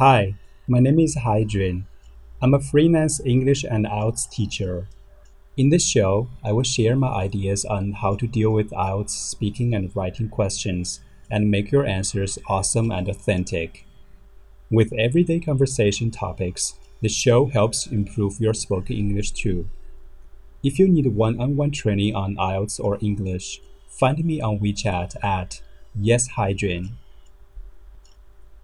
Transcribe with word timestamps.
Hi, 0.00 0.36
my 0.66 0.80
name 0.80 0.98
is 0.98 1.14
Haijun. 1.14 1.84
I'm 2.40 2.54
a 2.54 2.58
freelance 2.58 3.20
English 3.22 3.64
and 3.64 3.84
IELTS 3.84 4.30
teacher. 4.30 4.88
In 5.58 5.68
this 5.68 5.86
show, 5.86 6.30
I 6.42 6.52
will 6.52 6.62
share 6.62 6.96
my 6.96 7.08
ideas 7.08 7.66
on 7.66 7.92
how 7.92 8.14
to 8.16 8.26
deal 8.26 8.50
with 8.50 8.70
IELTS 8.70 9.10
speaking 9.10 9.74
and 9.74 9.94
writing 9.94 10.30
questions 10.30 11.00
and 11.30 11.50
make 11.50 11.70
your 11.70 11.84
answers 11.84 12.38
awesome 12.48 12.90
and 12.90 13.10
authentic. 13.10 13.84
With 14.70 14.94
everyday 14.94 15.38
conversation 15.38 16.10
topics, 16.10 16.78
the 17.02 17.10
show 17.10 17.48
helps 17.48 17.86
improve 17.86 18.40
your 18.40 18.54
spoken 18.54 18.96
English 18.96 19.32
too. 19.32 19.68
If 20.62 20.78
you 20.78 20.88
need 20.88 21.08
one 21.08 21.38
on 21.38 21.56
one 21.56 21.72
training 21.72 22.14
on 22.14 22.36
IELTS 22.36 22.82
or 22.82 22.96
English, 23.02 23.60
find 23.86 24.24
me 24.24 24.40
on 24.40 24.60
WeChat 24.60 25.22
at 25.22 25.60
YesHydrin. 25.94 26.92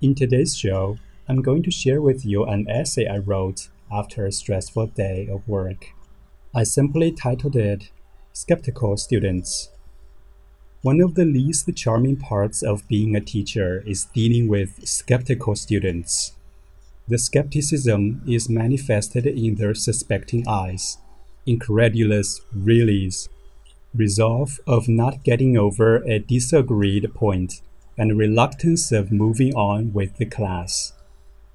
In 0.00 0.14
today's 0.14 0.56
show, 0.56 0.96
I'm 1.28 1.42
going 1.42 1.64
to 1.64 1.70
share 1.72 2.00
with 2.00 2.24
you 2.24 2.44
an 2.44 2.70
essay 2.70 3.08
I 3.08 3.18
wrote 3.18 3.68
after 3.90 4.24
a 4.24 4.32
stressful 4.32 4.86
day 4.88 5.28
of 5.28 5.46
work. 5.48 5.86
I 6.54 6.62
simply 6.62 7.10
titled 7.10 7.56
it 7.56 7.90
Skeptical 8.32 8.96
Students. 8.96 9.70
One 10.82 11.00
of 11.00 11.16
the 11.16 11.24
least 11.24 11.68
charming 11.74 12.16
parts 12.16 12.62
of 12.62 12.86
being 12.86 13.16
a 13.16 13.20
teacher 13.20 13.82
is 13.84 14.04
dealing 14.04 14.46
with 14.46 14.86
skeptical 14.86 15.56
students. 15.56 16.32
The 17.08 17.18
skepticism 17.18 18.22
is 18.28 18.48
manifested 18.48 19.26
in 19.26 19.56
their 19.56 19.74
suspecting 19.74 20.44
eyes 20.46 20.98
incredulous 21.46 22.40
reallys, 22.54 23.28
resolve 23.94 24.58
of 24.66 24.88
not 24.88 25.22
getting 25.22 25.56
over 25.56 26.02
a 26.02 26.18
disagreed 26.18 27.14
point, 27.14 27.62
and 27.96 28.18
reluctance 28.18 28.92
of 28.92 29.12
moving 29.12 29.54
on 29.54 29.92
with 29.92 30.16
the 30.16 30.26
class. 30.26 30.92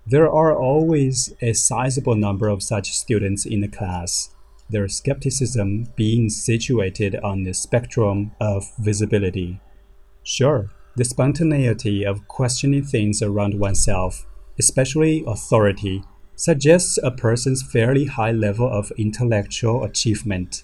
There 0.05 0.29
are 0.31 0.57
always 0.57 1.33
a 1.41 1.53
sizable 1.53 2.15
number 2.15 2.47
of 2.47 2.63
such 2.63 2.91
students 2.91 3.45
in 3.45 3.61
the 3.61 3.67
class, 3.67 4.33
their 4.69 4.87
skepticism 4.87 5.87
being 5.95 6.29
situated 6.29 7.15
on 7.17 7.43
the 7.43 7.53
spectrum 7.53 8.31
of 8.39 8.63
visibility. 8.79 9.59
Sure, 10.23 10.69
the 10.95 11.05
spontaneity 11.05 12.03
of 12.03 12.27
questioning 12.27 12.83
things 12.83 13.21
around 13.21 13.59
oneself, 13.59 14.25
especially 14.57 15.23
authority, 15.27 16.03
suggests 16.35 16.97
a 17.03 17.11
person's 17.11 17.61
fairly 17.61 18.05
high 18.05 18.31
level 18.31 18.67
of 18.67 18.91
intellectual 18.97 19.83
achievement. 19.83 20.63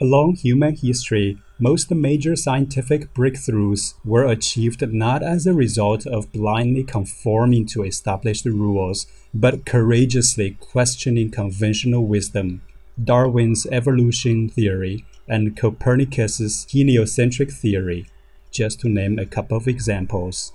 Along 0.00 0.34
human 0.34 0.74
history, 0.74 1.38
most 1.58 1.90
major 1.90 2.34
scientific 2.36 3.14
breakthroughs 3.14 3.94
were 4.04 4.24
achieved 4.24 4.82
not 4.92 5.22
as 5.22 5.46
a 5.46 5.54
result 5.54 6.06
of 6.06 6.32
blindly 6.32 6.82
conforming 6.82 7.66
to 7.66 7.84
established 7.84 8.44
rules, 8.44 9.06
but 9.32 9.64
courageously 9.64 10.56
questioning 10.60 11.30
conventional 11.30 12.06
wisdom. 12.06 12.62
Darwin's 13.02 13.66
evolution 13.70 14.48
theory 14.48 15.04
and 15.28 15.56
Copernicus's 15.56 16.66
heliocentric 16.70 17.50
theory, 17.50 18.06
just 18.50 18.80
to 18.80 18.88
name 18.88 19.18
a 19.18 19.26
couple 19.26 19.56
of 19.56 19.68
examples. 19.68 20.52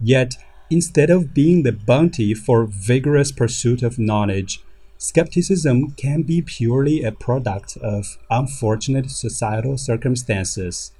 Yet, 0.00 0.34
Instead 0.70 1.10
of 1.10 1.34
being 1.34 1.62
the 1.62 1.72
bounty 1.72 2.32
for 2.32 2.64
vigorous 2.64 3.30
pursuit 3.30 3.82
of 3.82 3.98
knowledge, 3.98 4.60
skepticism 4.98 5.90
can 5.92 6.22
be 6.22 6.42
purely 6.42 7.02
a 7.02 7.12
product 7.12 7.76
of 7.78 8.18
unfortunate 8.30 9.10
societal 9.10 9.76
circumstances. 9.76 10.92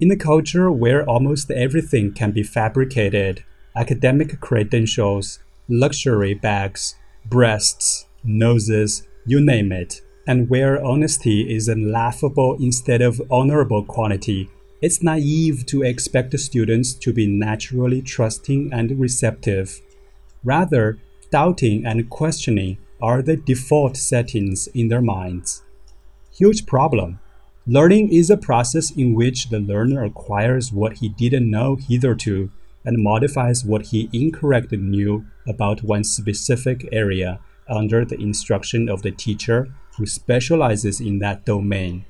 In 0.00 0.10
a 0.10 0.16
culture 0.16 0.70
where 0.70 1.08
almost 1.08 1.50
everything 1.50 2.12
can 2.12 2.32
be 2.32 2.42
fabricated 2.42 3.44
academic 3.74 4.38
credentials, 4.40 5.38
luxury 5.68 6.34
bags, 6.34 6.94
breasts, 7.24 8.06
noses, 8.24 9.06
you 9.24 9.40
name 9.40 9.72
it 9.72 10.02
and 10.26 10.48
where 10.48 10.82
honesty 10.84 11.54
is 11.54 11.68
a 11.68 11.74
laughable 11.74 12.56
instead 12.60 13.02
of 13.02 13.20
honorable 13.30 13.84
quality, 13.84 14.48
it's 14.80 15.02
naive 15.02 15.66
to 15.66 15.82
expect 15.82 16.38
students 16.38 16.92
to 16.92 17.12
be 17.12 17.26
naturally 17.26 18.02
trusting 18.02 18.72
and 18.72 18.98
receptive. 18.98 19.80
Rather, 20.44 20.98
doubting 21.30 21.84
and 21.86 22.08
questioning 22.10 22.78
are 23.02 23.20
the 23.20 23.36
default 23.36 23.96
settings 23.96 24.68
in 24.68 24.88
their 24.88 25.02
minds. 25.02 25.62
Huge 26.32 26.64
problem. 26.64 27.18
Learning 27.66 28.12
is 28.12 28.30
a 28.30 28.36
process 28.36 28.90
in 28.90 29.14
which 29.14 29.50
the 29.50 29.60
learner 29.60 30.04
acquires 30.04 30.72
what 30.72 30.98
he 30.98 31.08
didn't 31.08 31.50
know 31.50 31.76
hitherto 31.76 32.50
and 32.84 33.02
modifies 33.02 33.64
what 33.64 33.86
he 33.86 34.08
incorrectly 34.12 34.78
knew 34.78 35.26
about 35.46 35.82
one 35.82 36.04
specific 36.04 36.88
area 36.90 37.40
under 37.68 38.04
the 38.04 38.20
instruction 38.20 38.88
of 38.88 39.02
the 39.02 39.10
teacher 39.10 39.68
who 39.96 40.06
specializes 40.06 41.00
in 41.00 41.18
that 41.18 41.44
domain. 41.44 42.04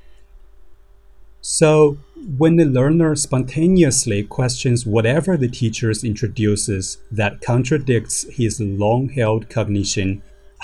So, 1.41 1.97
when 2.37 2.55
the 2.55 2.65
learner 2.65 3.15
spontaneously 3.15 4.23
questions 4.23 4.85
whatever 4.85 5.35
the 5.35 5.49
teacher 5.49 5.91
introduces 5.91 6.99
that 7.11 7.41
contradicts 7.41 8.25
his 8.31 8.61
long 8.61 9.09
held 9.09 9.49
cognition, 9.49 10.21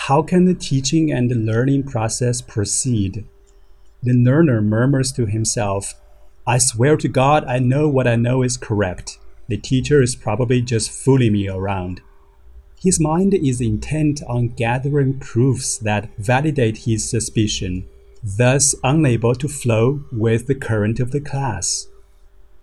how 0.07 0.21
can 0.21 0.45
the 0.45 0.53
teaching 0.53 1.11
and 1.11 1.29
the 1.29 1.35
learning 1.35 1.83
process 1.83 2.41
proceed? 2.41 3.25
The 4.01 4.13
learner 4.13 4.61
murmurs 4.61 5.11
to 5.13 5.25
himself, 5.25 5.93
I 6.47 6.57
swear 6.57 6.95
to 6.97 7.07
God, 7.07 7.43
I 7.45 7.59
know 7.59 7.89
what 7.89 8.07
I 8.07 8.15
know 8.15 8.41
is 8.41 8.55
correct. 8.55 9.17
The 9.49 9.57
teacher 9.57 10.01
is 10.01 10.15
probably 10.15 10.61
just 10.61 10.89
fooling 10.89 11.33
me 11.33 11.49
around. 11.49 12.01
His 12.81 12.99
mind 12.99 13.33
is 13.33 13.59
intent 13.59 14.21
on 14.25 14.47
gathering 14.47 15.19
proofs 15.19 15.77
that 15.79 16.09
validate 16.17 16.85
his 16.85 17.09
suspicion 17.09 17.85
thus 18.23 18.75
unable 18.83 19.35
to 19.35 19.47
flow 19.47 20.03
with 20.11 20.47
the 20.47 20.55
current 20.55 20.99
of 20.99 21.11
the 21.11 21.21
class. 21.21 21.87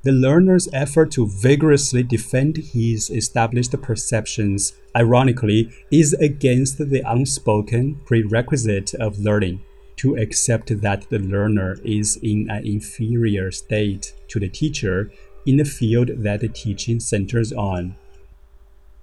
The 0.07 0.13
learner's 0.13 0.69
effort 0.73 1.11
to 1.13 1.27
vigorously 1.27 2.05
defend 2.05 2.59
his 2.59 3.11
established 3.11 3.73
perceptions, 3.83 4.73
ironically, 4.95 5.73
is 5.91 6.13
against 6.13 6.79
the 6.79 7.03
unspoken 7.05 7.97
prerequisite 8.05 8.95
of 8.95 9.19
learning 9.19 9.65
to 9.97 10.15
accept 10.15 10.81
that 10.81 11.11
the 11.11 11.19
learner 11.19 11.79
is 11.85 12.21
in 12.23 12.49
an 12.49 12.65
inferior 12.65 13.51
state 13.51 14.15
to 14.29 14.39
the 14.39 14.49
teacher 14.49 15.11
in 15.45 15.57
the 15.57 15.65
field 15.65 16.11
that 16.19 16.39
the 16.39 16.49
teaching 16.51 17.01
centers 17.01 17.53
on. 17.53 17.97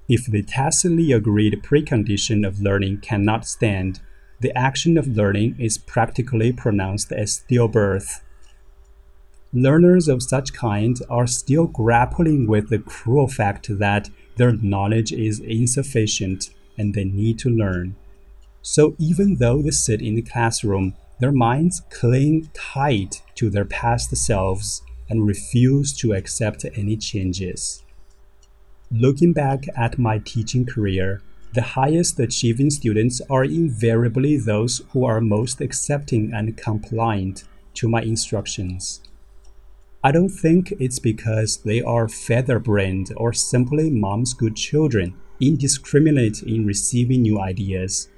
If 0.08 0.28
the 0.28 0.42
tacitly 0.42 1.12
agreed 1.12 1.64
precondition 1.64 2.48
of 2.48 2.62
learning 2.62 3.02
cannot 3.02 3.46
stand, 3.46 4.00
the 4.40 4.58
action 4.58 4.98
of 4.98 5.18
learning 5.18 5.58
is 5.60 5.78
practically 5.78 6.54
pronounced 6.54 7.12
as 7.12 7.44
stillbirth. 7.44 8.22
Learners 9.56 10.08
of 10.08 10.24
such 10.24 10.52
kind 10.52 11.00
are 11.12 11.28
still 11.28 11.68
grappling 11.68 12.48
with 12.48 12.70
the 12.70 12.80
cruel 12.80 13.28
fact 13.28 13.68
that 13.78 14.10
their 14.36 14.52
knowledge 14.52 15.12
is 15.12 15.40
insufficient 15.40 16.50
and 16.76 16.96
they 16.96 17.04
need 17.04 17.38
to 17.38 17.52
learn. 17.52 17.96
So 18.64 18.96
even 18.98 19.36
though 19.36 19.62
they 19.62 19.70
sit 19.70 20.02
in 20.02 20.16
the 20.16 20.24
classroom, 20.24 20.96
their 21.20 21.32
minds 21.32 21.84
cling 21.92 22.50
tight 22.56 23.22
to 23.36 23.52
their 23.52 23.66
past 23.66 24.16
selves 24.16 24.82
and 25.08 25.28
refuse 25.28 25.94
to 25.98 26.14
accept 26.14 26.66
any 26.76 26.98
changes. 26.98 27.84
Looking 28.90 29.34
back 29.34 29.66
at 29.78 30.00
my 30.00 30.18
teaching 30.18 30.66
career, 30.66 31.22
the 31.54 31.62
highest 31.62 32.20
achieving 32.20 32.72
students 32.72 33.22
are 33.30 33.44
invariably 33.44 34.38
those 34.38 34.82
who 34.90 35.06
are 35.06 35.22
most 35.22 35.62
accepting 35.62 36.32
and 36.34 36.58
compliant 36.58 37.44
to 37.76 37.88
my 37.88 38.02
instructions. 38.02 39.02
I 40.06 40.12
don't 40.12 40.28
think 40.28 40.74
it's 40.80 41.00
because 41.00 41.58
they 41.58 41.82
are 41.82 42.10
feather-brained 42.10 43.14
or 43.16 43.32
simply 43.32 43.90
mom's 43.90 44.34
good 44.34 44.58
children, 44.58 45.16
indiscriminate 45.40 46.44
in 46.44 46.66
receiving 46.66 47.22
new 47.22 47.40
ideas. 47.40 48.10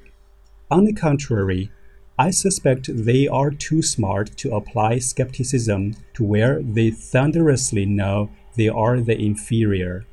On 0.71 0.85
the 0.85 0.93
contrary, 0.93 1.69
I 2.17 2.31
suspect 2.31 2.89
they 2.89 3.27
are 3.27 3.51
too 3.51 3.83
smart 3.83 4.35
to 4.37 4.55
apply 4.55 4.97
skepticism 4.97 5.95
to 6.15 6.23
where 6.23 6.63
they 6.63 6.89
thunderously 6.89 7.85
know 7.85 8.31
they 8.55 8.69
are 8.69 8.99
the 8.99 9.19
inferior. 9.19 10.05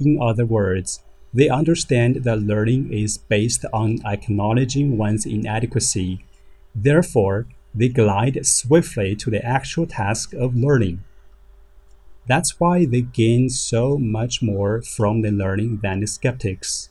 In 0.00 0.18
other 0.20 0.46
words, 0.46 1.04
they 1.32 1.48
understand 1.48 2.24
that 2.24 2.42
learning 2.42 2.92
is 2.92 3.16
based 3.16 3.64
on 3.72 4.04
acknowledging 4.04 4.98
one's 4.98 5.24
inadequacy. 5.24 6.24
Therefore, 6.74 7.46
they 7.74 7.88
glide 7.88 8.44
swiftly 8.44 9.14
to 9.16 9.30
the 9.30 9.44
actual 9.44 9.86
task 9.86 10.32
of 10.34 10.56
learning. 10.56 11.04
That's 12.26 12.60
why 12.60 12.84
they 12.84 13.02
gain 13.02 13.48
so 13.50 13.98
much 13.98 14.42
more 14.42 14.82
from 14.82 15.22
the 15.22 15.30
learning 15.30 15.80
than 15.82 16.00
the 16.00 16.06
skeptics. 16.06 16.90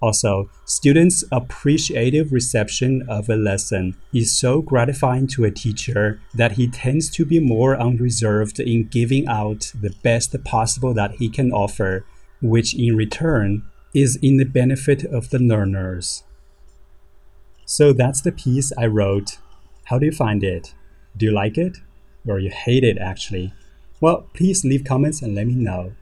Also, 0.00 0.50
students' 0.64 1.22
appreciative 1.30 2.32
reception 2.32 3.02
of 3.08 3.28
a 3.28 3.36
lesson 3.36 3.96
is 4.12 4.36
so 4.36 4.60
gratifying 4.60 5.28
to 5.28 5.44
a 5.44 5.50
teacher 5.50 6.20
that 6.34 6.52
he 6.52 6.66
tends 6.66 7.08
to 7.10 7.24
be 7.24 7.38
more 7.38 7.80
unreserved 7.80 8.58
in 8.58 8.88
giving 8.88 9.28
out 9.28 9.72
the 9.80 9.94
best 10.02 10.34
possible 10.42 10.92
that 10.92 11.12
he 11.12 11.28
can 11.28 11.52
offer 11.52 12.04
which 12.40 12.74
in 12.74 12.96
return 12.96 13.62
is 13.94 14.16
in 14.16 14.38
the 14.38 14.44
benefit 14.44 15.04
of 15.04 15.30
the 15.30 15.38
learners. 15.38 16.24
So 17.64 17.92
that's 17.92 18.20
the 18.20 18.32
piece 18.32 18.72
I 18.76 18.86
wrote. 18.86 19.38
How 19.84 19.98
do 19.98 20.06
you 20.06 20.12
find 20.12 20.42
it? 20.44 20.74
Do 21.16 21.26
you 21.26 21.32
like 21.32 21.58
it? 21.58 21.78
Or 22.26 22.38
you 22.38 22.50
hate 22.50 22.84
it 22.84 22.98
actually? 22.98 23.52
Well, 24.00 24.26
please 24.34 24.64
leave 24.64 24.84
comments 24.84 25.22
and 25.22 25.34
let 25.34 25.46
me 25.46 25.54
know. 25.54 25.92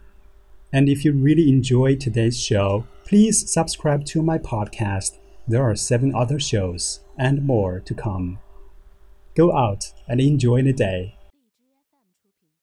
And 0.73 0.89
if 0.89 1.05
you 1.05 1.13
really 1.13 1.49
enjoyed 1.49 2.01
today's 2.01 2.41
show, 2.41 2.87
please 3.05 3.53
subscribe 3.53 4.05
to 4.07 4.23
my 4.23 4.39
podcast. 4.39 5.19
There 5.47 5.63
are 5.63 5.75
seven 5.75 6.15
other 6.15 6.39
shows 6.39 7.01
and 7.19 7.45
more 7.45 7.81
to 7.81 7.95
come. 7.95 8.39
Go 9.35 9.53
out 9.57 9.93
and 10.09 10.21
enjoy 10.21 10.63
the 10.63 10.73
day. 10.73 11.17